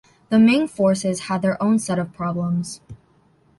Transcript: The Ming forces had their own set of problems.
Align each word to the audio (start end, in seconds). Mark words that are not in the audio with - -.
The 0.29 0.39
Ming 0.39 0.67
forces 0.67 1.19
had 1.29 1.43
their 1.43 1.61
own 1.61 1.77
set 1.77 1.99
of 1.99 2.11
problems. 2.11 2.81